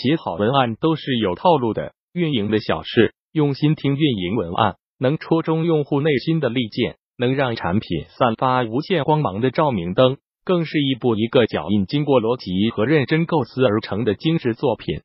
[0.00, 15.00] 写好文案都是有套路的，运营的小事，用心听运营文案，能戳中用户内心的利剑，能让产品散发无限光芒的照明灯，更是一步一个脚印，经过逻辑和认真构思而成的精致作品。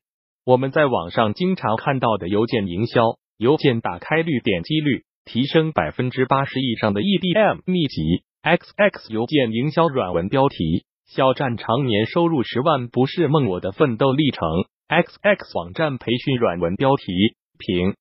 [0.46, 3.02] 我们在网上经常看到的邮件营销，
[3.36, 10.84] 邮件打开率、点击率提升百分之八十以上的 EDM 秘籍，XX 邮件营销软文标题。
[11.04, 14.46] 小站常年收入十万不是梦，我的奋斗历程。
[14.86, 17.04] X X 网站培训软文标题：
[17.58, 17.94] 苹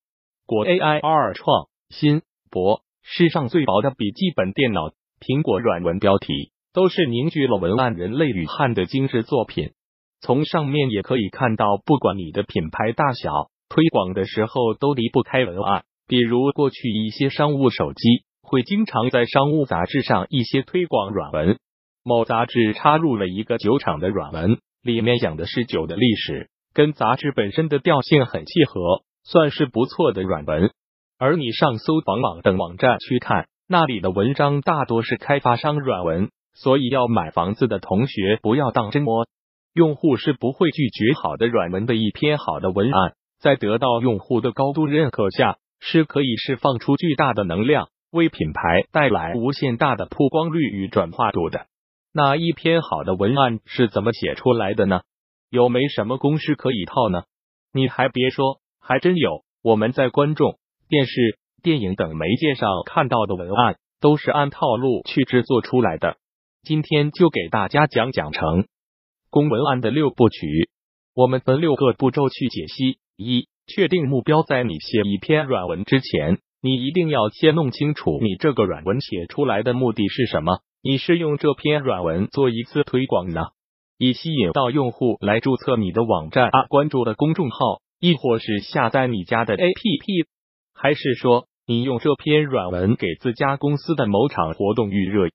[0.45, 4.91] 果 A I R 创新博，世上最薄的笔记本电脑。
[5.21, 9.71] 苹果软文标题都是凝聚了文案人类与汉的精致作品。
[10.19, 15.85] 从上面也可以看到，不管你的品牌大小，推广的时候都离不开文案。
[16.05, 21.57] 比如过去一些商务手机会经常在商务杂志上一些推广软文。
[22.03, 30.71] 某杂志插入了一个酒厂的软文，里面讲的是酒的历史，跟杂志本身的调性很契合，算是不错的软文。
[31.19, 39.27] 而你上搜房网等网站去看，那里的文章大多是开发商软文，所以要买房子的同学不要当真哦。
[39.73, 51.67] 用户是不会拒绝好的软文的，一篇好的文案，在得到用户的高度认可下，是可以释放出巨大的能量，为品牌带来无限大的曝光率与转化度的。
[52.11, 55.01] 那一篇好的文案是怎么写出来的呢？
[55.53, 57.25] 有没什么公式可以套呢？
[57.71, 59.43] 你还别说，还真有。
[59.61, 60.57] 我们在观众、
[60.89, 66.17] 电视、电影等媒介上看到的文案，都是按套路去制作出来的。
[66.63, 68.65] 今天就给大家讲讲成
[69.29, 70.71] 功文案的六部曲。
[71.13, 80.61] 我们分六个步骤去解析：一、确定目标，在你写一篇软文之前，你一定要先弄清楚你这个软文写出来的目的是什么。
[80.81, 83.49] 你是用这篇软文做一次推广呢，
[83.97, 90.25] 以吸引到用户来注册你的网站啊，关注的公众号，亦或是下载你家的 APP，
[90.73, 95.29] 还是说你用这篇软文给自家公司的某场活动预热？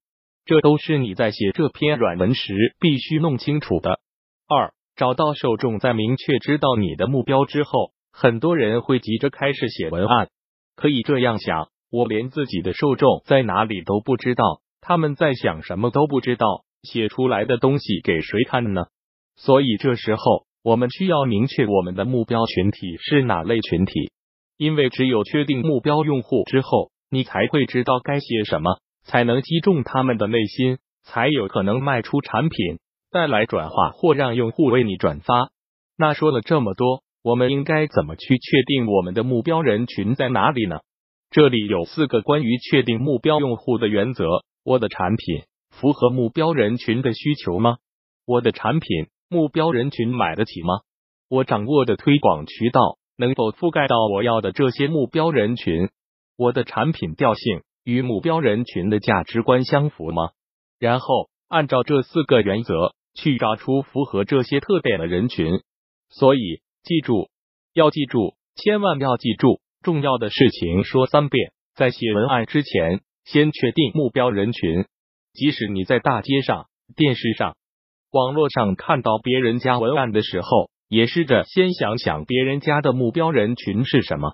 [0.44, 4.00] 这都是你在写这篇软文时必须弄清楚的。
[4.48, 10.28] 二，找到受众，在明确知道你的目标之后，很多人会急着开始写文案。
[10.74, 14.62] 可以这样想，我连自己的受众在哪里都不知道。
[14.80, 18.86] 他们在想什么都不知道，写出来的东西给谁看呢？
[19.36, 24.10] 所以这时候我们需要明确我们的目标群体是哪类群体，
[24.56, 32.78] 因为只有确定目标用户之后，你才会知道该写什么，才能击中他们的内心，才有可能卖出产品，
[33.10, 35.50] 带来转化或让用户为你转发。
[35.96, 40.80] 那说了这么多，我们应该怎么去确定我们的目标人群在哪里呢？
[41.30, 44.24] 这里有四个关于确定目标用户的原则。
[44.64, 45.44] 我的产品
[45.80, 47.78] 符合目标人群的需求吗？
[48.26, 50.80] 我的产品目标人群买得起吗？
[51.28, 55.88] 我掌握的推广渠道能否覆盖到我要的这些目标人群？
[56.36, 60.30] 我的产品调性与目标人群的价值观相符吗？
[60.78, 65.60] 然后按照这四个原则去找出符合这些特点的人群。
[66.10, 67.28] 所以记住，
[67.72, 73.00] 要记住，千万要记住，重要的事情说三遍，在写文案之前。
[73.30, 74.86] 先确定目标人群，
[75.38, 76.64] 即使你在大街上、
[76.96, 77.54] 电视上、
[78.10, 84.32] 网络上看到别人家文案的时候，也试着先想想别人家的目标人群是什么。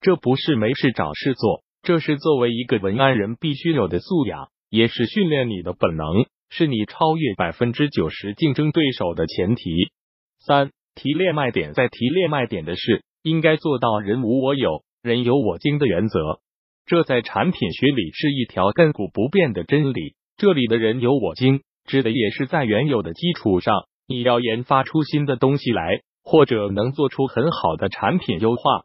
[0.00, 9.90] 这不是没事找事做，这是作为一个文案人必须有的素养，也是训练你的本能，是你超越百分之九十竞争对手的前提。
[10.38, 16.40] 三、提炼卖点，在提炼卖点的是应该做到人无我有，人有我精的原则。
[16.86, 20.14] 这在产品学里是一条亘古不变的真理。
[20.38, 28.82] 这里的人有我精，指的也是在原有的基础上，你要研发出新的东西来，或者能做出很好的产品优化。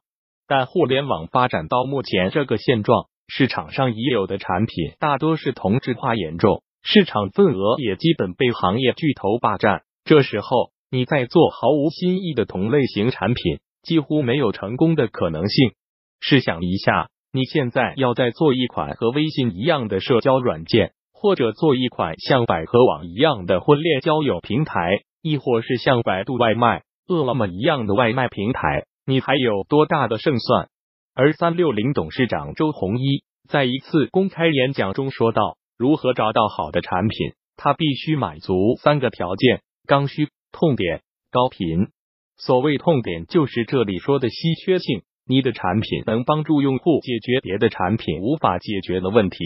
[0.47, 9.81] 但互联网发展到目前这个现状，市场上已有的产品大多是同质化严重，市场份额也基本被行业巨头霸占。
[10.05, 15.71] 这时候，你在做毫无新意的同类型产品，几乎没有成功的可能性。
[16.21, 17.09] 试想一下。
[17.33, 20.91] 你现在要再做一款和微信一样的社交软件，
[21.21, 30.69] 或者做一款像百合网一样的婚恋交友平台，亦或是像百度外卖、饿了么一样的外卖平台，你还有多大的胜算？
[31.13, 37.33] 而三六零董事长周鸿祎在一次公开演讲中说道：“如何找到好的产品？
[37.55, 41.89] 它必须满足三个条件：刚需、痛点、高频。
[42.35, 49.37] 所谓痛点，就是这里说的稀缺性。”你的产品能帮助用户解决别的产品无法解决的问题，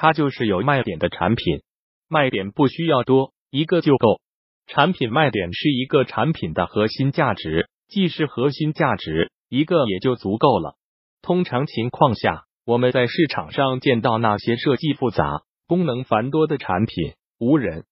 [0.00, 1.60] 它就是有卖点的产品。
[2.08, 4.22] 卖点不需要多，一个就够。
[4.66, 10.76] 产品卖点是一个产品的核心价值，既是核心价值，一个也就足够了。
[11.20, 17.84] 通常情况下，我们在市场上见到那些设计复杂、功能繁多的产品，无人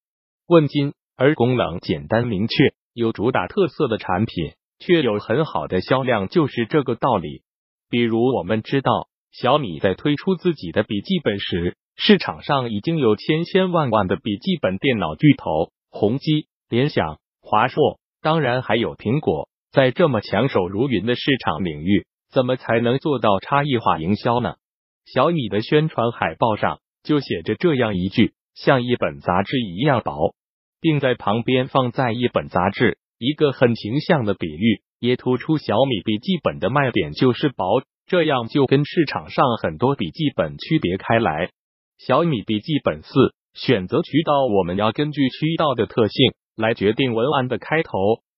[0.46, 7.43] 问津；而功能简单明确、有主打特色的产品，却有很好的销量，就是这个道理。
[7.90, 19.48] 比如，我们知道小米在推出自己的笔记本时，市场上已经有千千万万的笔记本电脑巨头，宏基、联想、华硕，当然还有苹果。
[19.72, 24.54] 在这么抢手如云的市场领域，怎么才能做到差异化营销呢？
[25.12, 30.36] 小米的宣传海报上就写着这样一句：“像一本杂志一样薄”，
[30.80, 41.50] 并在旁边放在一本杂志，一个很形象的比喻，也突出小米笔记本的卖点就是薄，这样就跟市场上很多笔记本区别开来。
[41.98, 43.10] 小米笔记本四
[43.54, 47.90] 选择渠道，我们要根据渠道的特性来决定文案的开头。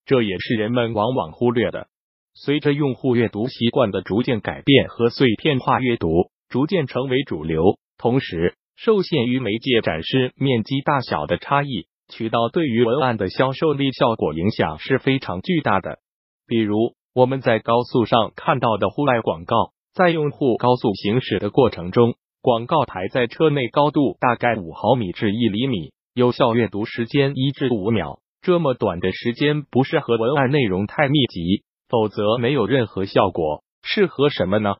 [0.03, 1.87] 这也是人们往往忽略的。
[2.33, 15.99] 随着用户阅读习惯的逐渐改变和碎片化阅读逐渐成为主流，同时受限于媒介展示面积大小的差异，渠道对于文案的销售力效果影响是非常巨大的。
[16.47, 19.55] 比如我们在高速上看到的户外广告，
[19.93, 28.19] 在用户高速行驶的过程中，广告牌在车内高度大概五毫米至一厘米，有效阅读时间一至五秒。
[28.41, 33.63] 这么短的时间不适合文案内容太密集，否则没有任何效果。
[33.83, 34.73] 适合什么呢？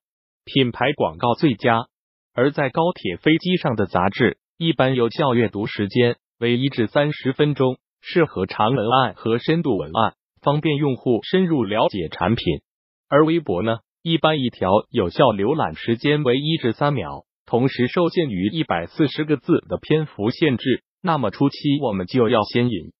[0.44, 1.86] 品牌广告最佳。
[2.34, 12.62] 而在高铁、飞机上的杂志，一般有效阅读时间为一至三十分钟，适合长文案和深度文案，方便用户深入了解产品。
[13.08, 20.86] 而微博呢，一般一条有效浏览时间为一至三秒，同时受限于一百四十个字的篇幅限制。
[21.01, 22.94] 那么初期我们就要先引。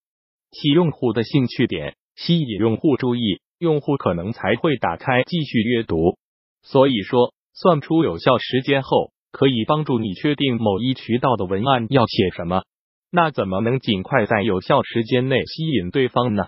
[0.51, 6.18] 起用户的兴趣点，吸引用户注意，用户可能才会打开继续阅读。
[6.63, 12.63] 所以说，算出有效时间后，可以帮助你确定某一渠道的文案要写什么。
[13.09, 16.48] 那怎么能尽快在有效时间内吸引对方呢？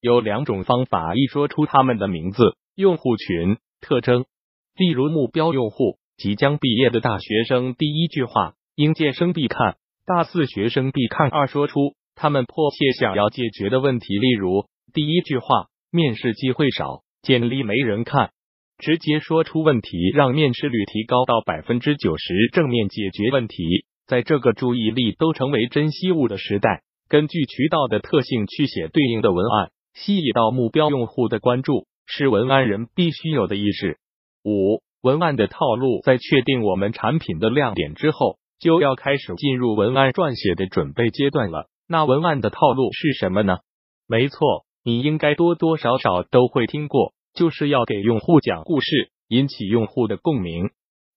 [0.00, 4.24] 有两种方法，一说出他们的名字、用户群特征，
[4.74, 9.76] 例如目标用户即将毕业的大学生，第一句话应届生必看，
[10.06, 11.28] 大四学生必看。
[11.28, 11.94] 二说出。
[12.16, 18.30] 他们迫切想要解决的问题，例如第一句话，面试机会少，简历没人看，
[18.78, 23.84] 直接说出问题，让面试率提高到百分之九十，正面解决问题。
[24.06, 33.98] 在这个注意力都成为珍稀物的时代，根据渠道的特性去写对应的文案，吸引到目标用户的关注，是文案人必须有的意识。
[34.44, 41.68] 五、文案的套路，在确定我们产品的亮点之后，就要开始进入文案撰写的准备阶段了。
[41.86, 43.58] 那文案的套路是什么呢？
[44.08, 50.70] 没错，你应该多多少少都会听过，就是要给用户讲故事，引起用户的共鸣。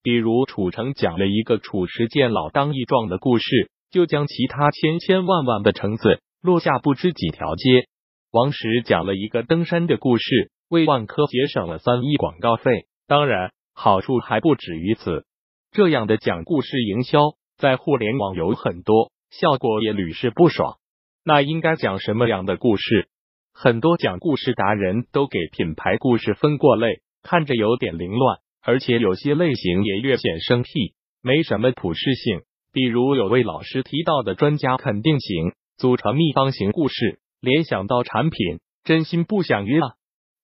[0.03, 7.87] 比如楚成讲了一个褚时见老当益壮的故事，就将其他千千万万的橙子落下不知几条街。
[8.31, 12.85] 王石讲了一个登山的故事，为万科节省了三亿广告费。
[13.07, 15.23] 当然，好处还不止于此。
[15.71, 17.19] 这样的讲故事营销，
[17.57, 19.11] 在互联网有很多。
[19.29, 20.77] 效果也屡试不爽。
[21.23, 23.07] 那应该讲什么样的故事？
[23.53, 32.41] 很多讲故事达人都给品牌故事分过类，看着有点凌乱，而且有些类型也略显生僻，没什么普适性。
[32.73, 39.89] 比如有位老师提到的专家肯定型、祖传秘方型故事，联想到产品，真心不想约啊。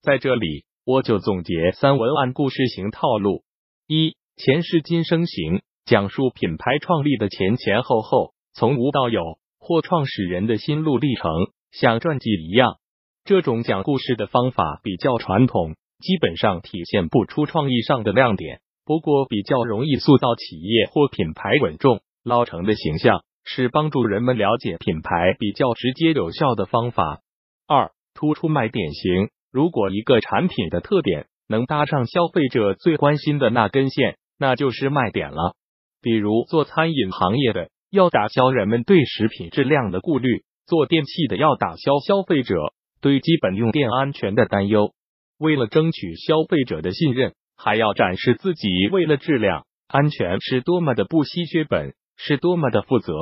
[0.04, 3.44] 在这里，我就总结三文案故事型套路：
[3.88, 8.34] 一、前世今生型，讲述品牌创立的前前后后。
[8.54, 11.32] 从无到有，或创始人的心路历程，
[11.72, 12.76] 像传记一样。
[13.24, 18.60] 这种讲故事的方法比较传统，基本上体现不出创意上的亮点。
[18.86, 27.22] 不过，比较容易塑造企业或品牌稳重老成的形象，是帮助人们了解品牌比较直接有效的方法。
[27.68, 29.30] 二、突出卖点型。
[29.54, 35.56] 如果一个产品的特点能搭上消费者最关心的那根线，那就是卖点了。
[36.02, 37.70] 比如做餐饮行业的。
[37.94, 42.56] 要打消人们对食品质量的顾虑，做电器的要打消消费者
[43.02, 44.96] 对基本用电安全的担忧。
[45.38, 53.14] 为了争取消费者的信任，还要展示自己为了质量安全是多么的不惜血本，是多么的负责。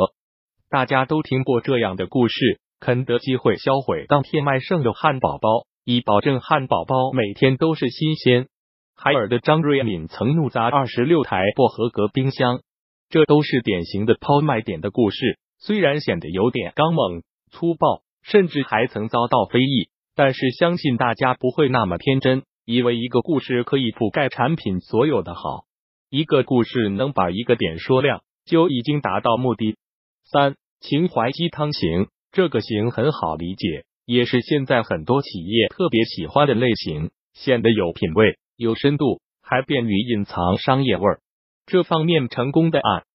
[0.69, 8.47] 大家都听过这样的故事：肯德基会销毁当天卖剩的汉堡包，以保证汉堡包每天都是新鲜。
[8.95, 12.61] 海尔的张瑞敏曾怒砸二十六台不合格冰箱。
[13.09, 25.65] 这都是典型的抛卖点的故事，虽然显得有点刚猛粗暴，甚至还曾遭到非议，但是相信大家不会那么天真，以为一个故事可以覆盖产品所有的好，
[26.09, 29.75] 一个故事能把一个点说亮，就已经达到目的。
[30.23, 41.21] 三情怀鸡汤型，这个型很好理解，也是现在很多企业特别喜欢的类型，显得有品位、有深度，还便于隐藏商业味儿。
[41.65, 43.05] 这方面成功的案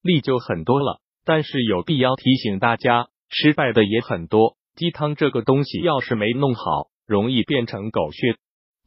[0.00, 4.56] 例就很多了，但是有必要提醒大家，失败的也很多。
[4.76, 8.36] 鸡汤这个东西，要是没弄好，容易变成狗血。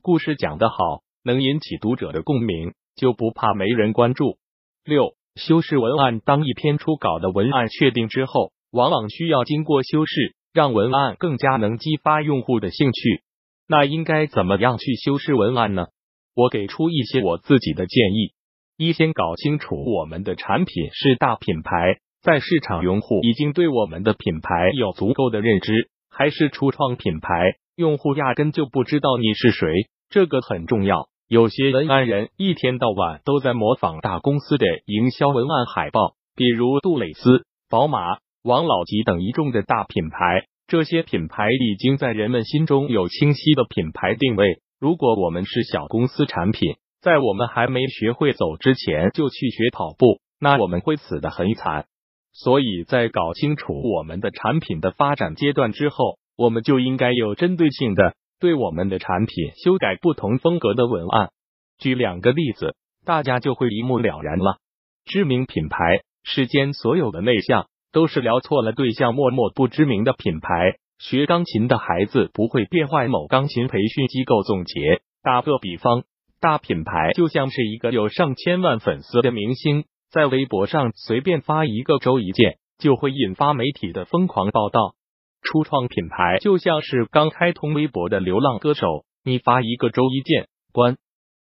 [0.02, 0.76] 故事讲得好，
[1.22, 4.38] 能引起读者的共鸣，就不怕没人关注。
[4.86, 6.22] 六、修饰文案。
[6.22, 13.22] 当一篇初稿的文案确定之后，往往需要经过修饰，让文案更加能激发用户的兴趣。
[13.68, 15.86] 那应该怎么样去修饰文案呢？
[16.34, 18.34] 我给出一些我自己的建议：
[18.76, 22.00] 一、先搞清楚我们的产品是大品牌。
[22.24, 27.30] 在市场用户已经对我们的品牌有足够的认知，还是初创品牌，
[27.76, 29.70] 用户压根就不知道你是谁，
[30.10, 31.08] 这个很重要。
[31.28, 38.00] 有些文案人一天到晚都在模仿大公司的营销文案海报，比如杜蕾斯、宝马、
[38.48, 44.62] 王老吉等一众的大品牌，这些品牌已经在人们心中有清晰的品牌定位。
[44.80, 51.88] 如果我们是小公司产品，在我们还没学会走之前就去学跑步，那我们会死得很惨。
[52.32, 61.32] 所以在搞清楚我们的产品的发展阶段之后，我们就应该有针对性的对我们的产品修改不同风格的文案。
[61.80, 64.60] 举两个例子，大家就会一目了然了。
[65.04, 69.16] 知名品牌，世间所有的内向都是聊错了对象。
[69.16, 73.08] 默默不知名的品牌，学钢琴的孩子不会变坏。
[73.08, 75.02] 某钢琴培训机构总结。
[75.24, 76.04] 打个比方，
[76.40, 79.86] 大品牌就像是一个有上千万粉丝的明星。
[80.12, 84.94] 在微博上随便发一个周一见，就会引发媒体的疯狂报道。
[85.42, 90.98] 初创品牌就像是刚开通微博的流浪歌手，你发一个周一见，观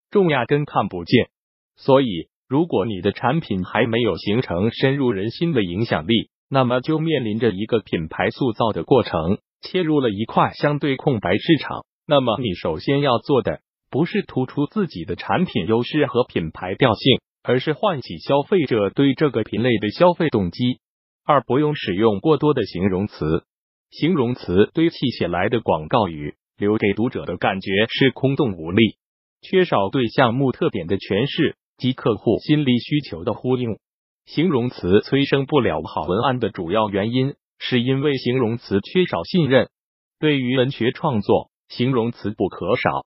[0.10, 1.30] 众压根看不见。
[1.78, 11.86] 所以，如果你的产品还没有形成深入人心的影响力，那么就面临着一个品牌塑造的过程，切入了一块相对空白市场。
[12.06, 17.22] 那么，你首先要做的不是突出自己的产品优势和品牌调性。
[17.44, 20.80] 而是唤起消费者对这个品类的消费动机。
[21.26, 23.46] 二，不用使用过多的形容词，
[23.90, 28.96] 形容词堆砌起来的广告语，留给读者的感觉是空洞无力，
[29.42, 33.80] 缺少对项目特点的诠释及客户心理需求的呼应。
[34.34, 39.70] 形容词催生不了好文案的主要原因，是因为形容词缺少信任。
[40.20, 43.06] 对于文学创作，形容词不可少；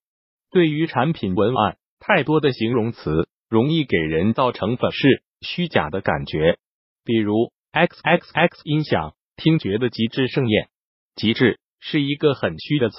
[0.52, 3.28] 对于产品文案，太多的形容词。
[3.48, 6.58] 容易给人造成粉饰虚假的感觉，
[7.04, 10.68] 比如 X X X 音响听觉的极致盛宴，
[11.16, 12.98] 极致是一个很虚的词，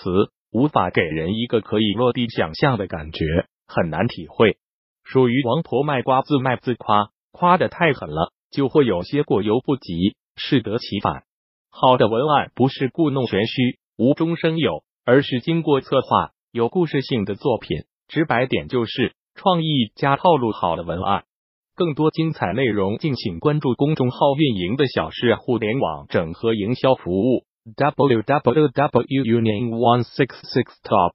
[0.53, 3.25] 无法给人一个可以落地想象的感觉，
[3.67, 4.57] 很难体会。
[5.05, 11.23] 属于王婆卖瓜自卖自夸，夸的太狠了，就会有些过犹不及，适得其反。
[11.71, 17.85] 好的文案不是故弄玄虚、无中生有，而是经过策划、有故事性的作品。
[18.09, 19.13] 直白点就是。
[19.39, 21.25] 创意加套路好的文案，
[21.75, 27.45] 更多精彩内容，敬请关注公众号“运营的小事互联网整合营销服务
[27.77, 31.13] ”，w w w union one six six top。